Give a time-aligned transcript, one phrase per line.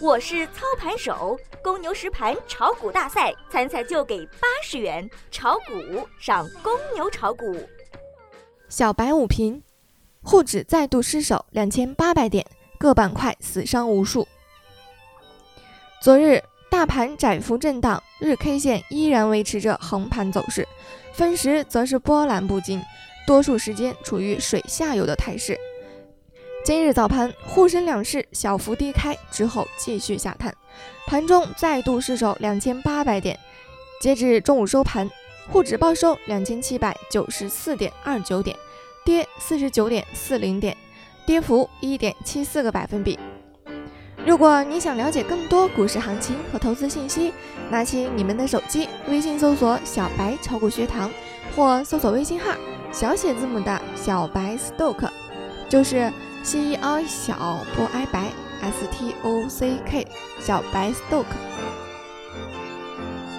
[0.00, 7.56] 我是操盘手，公牛实盘炒股大赛参赛就给八十元，炒股上公牛炒股。
[8.68, 9.60] 小白五评：
[10.22, 12.46] 沪指再度失守两千八百点，
[12.78, 14.28] 各板块死伤无数。
[16.00, 16.40] 昨日
[16.70, 20.66] 大盘窄幅震荡，日 K 线依然维持着横盘走势，
[21.12, 22.80] 分时则是波澜不惊，
[23.26, 25.58] 多数时间处于水下游的态势。
[26.64, 30.52] 今日早盘，沪深两市小幅低开之后继续下探，
[31.06, 33.38] 盘中再度失守两千八百点。
[34.02, 35.08] 截至中午收盘，
[35.48, 38.54] 沪指报收两千七百九十四点二九点，
[39.02, 40.76] 跌四十九点四零点，
[41.24, 43.18] 跌幅一点七四个百分比。
[44.26, 47.32] 如果你想了解更多股市行情和投资信息，
[47.70, 51.10] 拿起你们的手机，微信搜索“小白炒股学堂”
[51.56, 52.52] 或搜索微信号
[52.92, 55.08] 小写字母的小白 stock，
[55.66, 56.12] 就是。
[56.44, 60.06] Cei 小波 I 白 S T O C K
[60.40, 61.26] 小白 stock。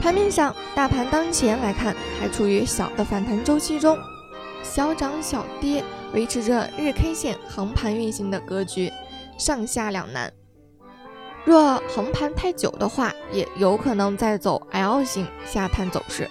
[0.02, 3.98] 盘面上，大盘当前来看还处于小的反弹周期中，
[4.64, 8.92] 小涨小跌，维持着日 K 线横盘运行的格局，
[9.38, 10.32] 上下两难。
[11.46, 16.30] 若横盘太久的话，也有可能再走 L 型下探走势。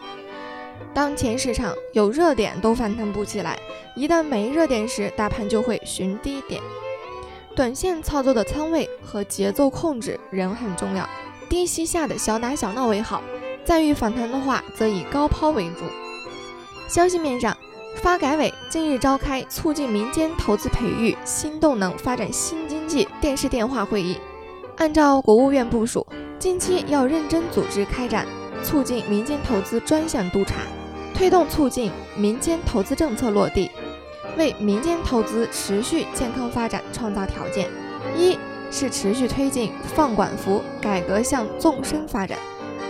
[0.98, 3.56] 当前市场有热点都反弹不起来，
[3.94, 6.60] 一旦没热点时，大盘就会寻低点。
[7.54, 11.08] 短线操作的仓位和节奏控制仍很重要，
[11.48, 13.22] 低吸下的小打小闹为好。
[13.64, 15.84] 再遇反弹的话，则以高抛为主。
[16.88, 17.56] 消息面上，
[18.02, 24.18] 发改委近日召开促进民间投资培育新动能发展新经济电视电话会议，
[24.78, 26.04] 按照国务院部署，
[26.40, 28.26] 近期要认真组织开展。
[28.64, 30.56] 促进民间投资专项督查，
[31.18, 33.68] 推动促进民间投资政策落地，
[34.36, 37.68] 为民间投资持续健康发展创造条件。
[38.16, 38.38] 一
[38.70, 42.38] 是持续推进放管服改革向纵深发展；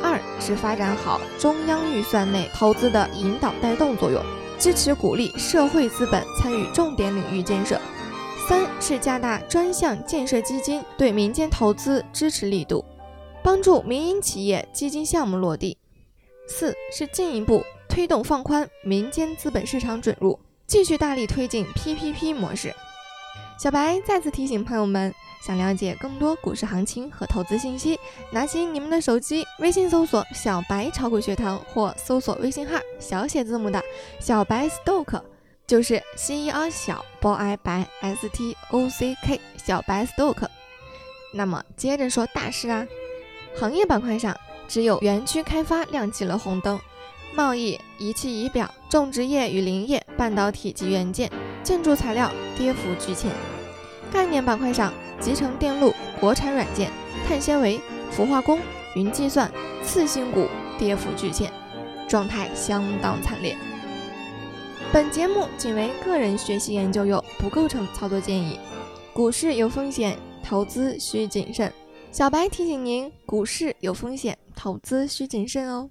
[0.02, 4.22] 二是发展好中央预算内投资的引导带动作用，
[4.58, 7.78] 支持鼓励社会资本参与重点领域建设；
[8.46, 12.84] 三是加大专项建设基金对民间投资支持力度。
[13.42, 15.78] 帮助民营企业基金项目落地。
[16.46, 17.62] 四是进一步
[17.98, 20.38] 推动放宽民间资本市场准入，
[20.68, 22.72] 继续大力推进 PPP 模式。
[23.58, 25.12] 小白再次提醒朋友们，
[25.44, 27.98] 想了解更多股市行情和投资信息，
[28.30, 33.82] 拿起你们的手机，微信搜索“小白炒股学堂”或搜索微信号小写字母的
[34.20, 35.20] 小白 Stock，
[35.66, 40.46] 就是 C E R 小 B I 白 S T O C K 小白 Stock。
[41.34, 42.86] 那么接着说大事啊。
[43.58, 44.38] 行业板块上，
[44.68, 46.78] 只有园区开发亮起了红灯，
[47.34, 51.30] 贸易、仪器仪表、种植业与林业、半导体及元件、
[51.62, 53.30] 建筑材料跌幅居前。
[54.10, 56.90] 概念板块上，集成电路、国产软件、
[57.26, 57.80] 碳纤维、
[58.10, 58.58] 氟化工、
[58.94, 59.50] 云计算、
[59.84, 61.52] 次新股跌幅居前，
[62.08, 63.56] 状态相当惨烈。
[64.90, 68.58] 本节目仅为个人学习研究用，不构成操作建议。
[69.12, 71.70] 股市有风险，投资需谨慎。
[72.10, 75.90] 小白提醒您，股市有风险，投资需谨慎哦。